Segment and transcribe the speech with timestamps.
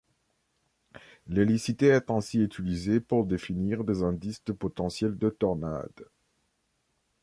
[1.27, 6.07] L'hélicité est ainsi utilisé pour définir des indices de potentiel de tornades.